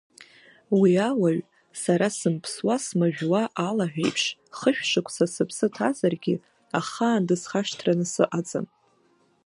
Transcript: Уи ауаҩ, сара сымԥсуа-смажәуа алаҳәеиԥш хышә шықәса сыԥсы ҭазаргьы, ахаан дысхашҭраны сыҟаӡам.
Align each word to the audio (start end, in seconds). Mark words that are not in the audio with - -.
Уи 0.79 0.91
ауаҩ, 1.09 1.39
сара 1.81 2.07
сымԥсуа-смажәуа 2.17 3.41
алаҳәеиԥш 3.67 4.23
хышә 4.57 4.83
шықәса 4.89 5.25
сыԥсы 5.33 5.67
ҭазаргьы, 5.75 6.35
ахаан 6.79 7.21
дысхашҭраны 7.27 8.05
сыҟаӡам. 8.13 8.65